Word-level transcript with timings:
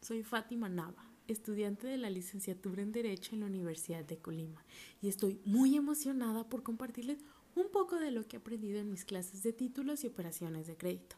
soy 0.00 0.24
Fátima 0.24 0.68
Nava, 0.68 1.04
estudiante 1.28 1.86
de 1.86 1.96
la 1.96 2.10
licenciatura 2.10 2.82
en 2.82 2.90
Derecho 2.90 3.34
en 3.34 3.40
la 3.40 3.46
Universidad 3.46 4.04
de 4.04 4.18
Colima, 4.18 4.64
y 5.00 5.08
estoy 5.08 5.40
muy 5.44 5.76
emocionada 5.76 6.48
por 6.48 6.64
compartirles 6.64 7.18
un 7.54 7.70
poco 7.70 8.00
de 8.00 8.10
lo 8.10 8.26
que 8.26 8.36
he 8.36 8.40
aprendido 8.40 8.80
en 8.80 8.90
mis 8.90 9.04
clases 9.04 9.44
de 9.44 9.52
títulos 9.52 10.02
y 10.02 10.08
operaciones 10.08 10.66
de 10.66 10.76
crédito. 10.76 11.14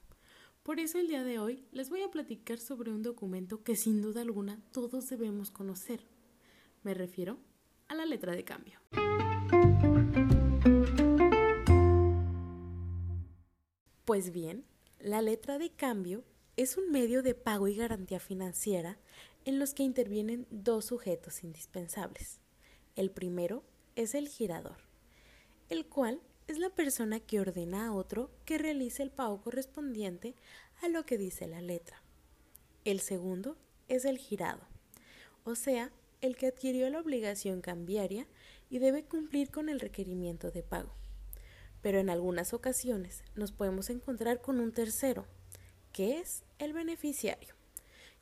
Por 0.62 0.80
eso 0.80 0.98
el 0.98 1.09
día 1.09 1.25
de 1.25 1.39
hoy 1.39 1.64
les 1.72 1.89
voy 1.89 2.03
a 2.03 2.11
platicar 2.11 2.59
sobre 2.59 2.93
un 2.93 3.03
documento 3.03 3.62
que 3.62 3.75
sin 3.75 4.03
duda 4.03 4.21
alguna 4.21 4.61
todos 4.71 5.09
debemos 5.09 5.50
conocer. 5.50 6.05
Me 6.82 6.93
refiero 6.93 7.39
a 7.89 7.94
la 7.94 8.05
letra 8.05 8.35
de 8.35 8.44
cambio. 8.44 8.80
Pues 14.05 14.30
bien, 14.30 14.66
la 14.99 15.22
letra 15.22 15.58
de 15.58 15.71
cambio 15.71 16.22
es 16.63 16.77
un 16.77 16.91
medio 16.91 17.23
de 17.23 17.35
pago 17.35 17.69
y 17.69 17.75
garantía 17.75 18.21
financiera 18.21 18.99
en 19.46 19.59
los 19.59 19.73
que 19.73 19.82
intervienen 19.82 20.46
dos 20.50 20.85
sujetos 20.85 21.43
indispensables. 21.43 22.39
El 22.96 23.11
primero 23.11 23.64
es 23.96 24.14
el 24.14 24.29
girador, 24.29 24.77
el 25.71 25.86
cual 25.86 26.21
es 26.49 26.59
la 26.59 26.69
persona 26.69 27.19
que 27.19 27.41
ordena 27.41 27.86
a 27.86 27.95
otro 27.95 28.31
que 28.45 28.59
realice 28.59 29.03
el 29.03 29.11
pago 29.11 29.41
correspondiente 29.41 30.35
a 30.83 30.89
lo 30.89 31.07
que 31.07 31.17
dice 31.17 31.46
la 31.46 31.63
letra. 31.63 32.03
El 32.84 33.00
segundo 33.00 33.56
es 33.89 34.05
el 34.05 34.19
girado, 34.19 34.61
o 35.45 35.55
sea, 35.55 35.91
el 36.20 36.36
que 36.36 36.48
adquirió 36.48 36.91
la 36.91 37.00
obligación 37.00 37.62
cambiaria 37.62 38.27
y 38.69 38.80
debe 38.80 39.05
cumplir 39.05 39.50
con 39.50 39.70
el 39.70 39.80
requerimiento 39.80 40.50
de 40.50 40.62
pago. 40.62 40.92
Pero 41.80 42.00
en 42.00 42.11
algunas 42.11 42.52
ocasiones 42.52 43.24
nos 43.34 43.50
podemos 43.50 43.89
encontrar 43.89 44.42
con 44.42 44.61
un 44.61 44.72
tercero, 44.72 45.24
que 45.92 46.19
es 46.19 46.44
el 46.58 46.72
beneficiario, 46.72 47.55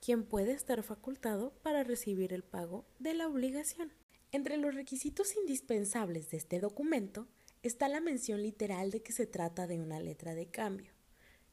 quien 0.00 0.24
puede 0.24 0.52
estar 0.52 0.82
facultado 0.82 1.52
para 1.62 1.84
recibir 1.84 2.32
el 2.32 2.42
pago 2.42 2.84
de 2.98 3.14
la 3.14 3.28
obligación. 3.28 3.92
Entre 4.32 4.56
los 4.56 4.74
requisitos 4.74 5.36
indispensables 5.36 6.30
de 6.30 6.36
este 6.36 6.60
documento 6.60 7.26
está 7.62 7.88
la 7.88 8.00
mención 8.00 8.42
literal 8.42 8.90
de 8.90 9.02
que 9.02 9.12
se 9.12 9.26
trata 9.26 9.66
de 9.66 9.80
una 9.80 10.00
letra 10.00 10.34
de 10.34 10.46
cambio, 10.46 10.92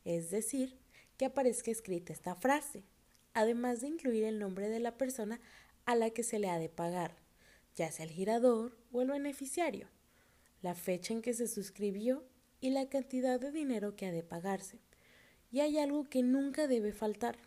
es 0.03 0.29
decir, 0.29 0.77
que 1.17 1.25
aparezca 1.25 1.71
escrita 1.71 2.13
esta 2.13 2.35
frase, 2.35 2.83
además 3.33 3.81
de 3.81 3.87
incluir 3.87 4.25
el 4.25 4.39
nombre 4.39 4.69
de 4.69 4.79
la 4.79 4.97
persona 4.97 5.39
a 5.85 5.95
la 5.95 6.09
que 6.09 6.23
se 6.23 6.39
le 6.39 6.49
ha 6.49 6.59
de 6.59 6.69
pagar, 6.69 7.17
ya 7.75 7.91
sea 7.91 8.05
el 8.05 8.11
girador 8.11 8.77
o 8.91 9.01
el 9.01 9.09
beneficiario, 9.09 9.87
la 10.61 10.75
fecha 10.75 11.13
en 11.13 11.21
que 11.21 11.33
se 11.33 11.47
suscribió 11.47 12.23
y 12.59 12.71
la 12.71 12.89
cantidad 12.89 13.39
de 13.39 13.51
dinero 13.51 13.95
que 13.95 14.07
ha 14.07 14.11
de 14.11 14.23
pagarse, 14.23 14.79
y 15.55 15.61
hay 15.61 15.77
algo 15.77 16.03
que 16.03 16.21
nunca 16.21 16.67
debe 16.67 16.91
faltar, 16.91 17.37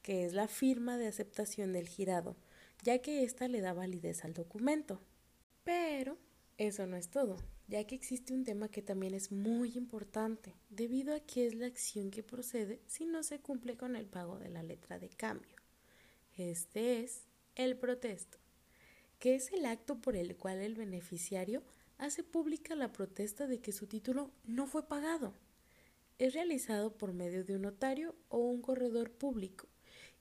que 0.00 0.24
es 0.24 0.32
la 0.32 0.46
firma 0.46 0.96
de 0.96 1.08
aceptación 1.08 1.72
del 1.72 1.88
girado, 1.88 2.36
ya 2.84 3.00
que 3.00 3.24
ésta 3.24 3.48
le 3.48 3.60
da 3.60 3.72
validez 3.72 4.24
al 4.24 4.32
documento. 4.32 5.00
Pero 5.64 6.18
eso 6.56 6.86
no 6.86 6.96
es 6.96 7.08
todo, 7.08 7.38
ya 7.66 7.84
que 7.84 7.96
existe 7.96 8.32
un 8.32 8.44
tema 8.44 8.68
que 8.68 8.80
también 8.80 9.12
es 9.12 9.32
muy 9.32 9.72
importante, 9.74 10.54
debido 10.70 11.16
a 11.16 11.18
que 11.18 11.44
es 11.48 11.56
la 11.56 11.66
acción 11.66 12.12
que 12.12 12.22
procede 12.22 12.80
si 12.86 13.06
no 13.06 13.24
se 13.24 13.40
cumple 13.40 13.76
con 13.76 13.96
el 13.96 14.06
pago 14.06 14.38
de 14.38 14.48
la 14.48 14.62
letra 14.62 15.00
de 15.00 15.08
cambio. 15.08 15.56
Este 16.38 17.00
es 17.00 17.24
el 17.56 17.76
protesto, 17.76 18.38
que 19.18 19.34
es 19.34 19.52
el 19.52 19.66
acto 19.66 20.00
por 20.00 20.14
el 20.14 20.36
cual 20.36 20.58
el 20.58 20.76
beneficiario 20.76 21.64
hace 21.98 22.22
pública 22.22 22.76
la 22.76 22.92
protesta 22.92 23.48
de 23.48 23.58
que 23.58 23.72
su 23.72 23.88
título 23.88 24.30
no 24.44 24.68
fue 24.68 24.86
pagado 24.86 25.34
es 26.22 26.34
realizado 26.34 26.96
por 26.96 27.12
medio 27.12 27.44
de 27.44 27.56
un 27.56 27.62
notario 27.62 28.14
o 28.28 28.38
un 28.38 28.62
corredor 28.62 29.10
público 29.10 29.66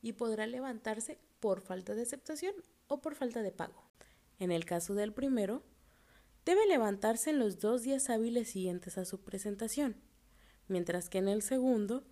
y 0.02 0.14
podrá 0.14 0.48
levantarse 0.48 1.20
por 1.40 1.62
falta 1.62 1.94
de 1.94 2.02
aceptación 2.02 2.56
o 2.88 3.02
por 3.02 3.14
falta 3.14 3.44
de 3.44 3.52
pago. 3.52 3.84
En 4.40 4.52
el 4.52 4.66
caso 4.66 4.96
del 4.96 5.14
primero, 5.14 5.62
debe 6.44 6.66
levantarse 6.66 7.30
en 7.30 7.38
los 7.38 7.60
dos 7.60 7.84
días 7.84 8.10
hábiles 8.10 8.50
siguientes 8.50 8.98
a 8.98 9.06
su 9.06 9.22
presentación, 9.22 9.96
mientras 10.68 11.08
que 11.08 11.20
en 11.20 11.28
el 11.28 11.44
segundo 11.44 12.04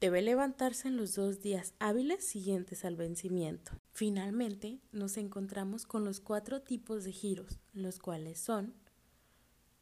debe 0.00 0.22
levantarse 0.22 0.86
en 0.86 0.96
los 0.96 1.16
dos 1.16 1.40
días 1.40 1.74
hábiles 1.80 2.24
siguientes 2.24 2.84
al 2.84 2.94
vencimiento. 2.94 3.72
Finalmente, 3.90 4.78
nos 4.92 5.16
encontramos 5.16 5.84
con 5.84 6.04
los 6.04 6.20
cuatro 6.20 6.62
tipos 6.62 7.02
de 7.02 7.10
giros, 7.10 7.58
los 7.72 7.98
cuales 7.98 8.38
son 8.38 8.72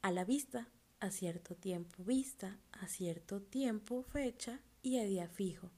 a 0.01 0.13
la 0.13 0.25
vista, 0.25 0.71
a 1.01 1.11
cierto 1.11 1.57
tiempo 1.57 2.05
vista, 2.05 2.59
a 2.73 2.87
cierto 2.87 3.41
tiempo 3.41 4.03
fecha 4.03 4.61
y 4.83 4.99
a 4.99 5.05
día 5.05 5.29
fijo, 5.29 5.71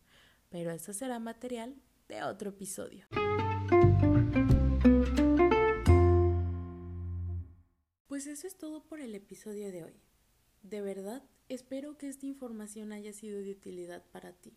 pero 0.50 0.70
eso 0.72 0.92
será 0.92 1.18
material 1.18 1.74
de 2.08 2.22
otro 2.24 2.50
episodio. 2.50 3.06
Pues 8.06 8.26
eso 8.26 8.46
es 8.46 8.56
todo 8.58 8.84
por 8.84 9.00
el 9.00 9.14
episodio 9.14 9.72
de 9.72 9.84
hoy. 9.84 10.00
De 10.62 10.80
verdad, 10.80 11.22
espero 11.48 11.96
que 11.96 12.08
esta 12.08 12.26
información 12.26 12.92
haya 12.92 13.12
sido 13.12 13.40
de 13.40 13.52
utilidad 13.52 14.04
para 14.10 14.32
ti. 14.32 14.56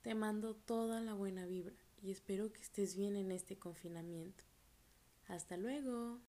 Te 0.00 0.14
mando 0.14 0.56
toda 0.56 1.00
la 1.00 1.14
buena 1.14 1.46
vibra 1.46 1.76
y 2.02 2.10
espero 2.10 2.52
que 2.52 2.60
estés 2.60 2.96
bien 2.96 3.14
en 3.16 3.30
este 3.30 3.56
confinamiento. 3.56 4.44
Hasta 5.28 5.56
luego. 5.56 6.20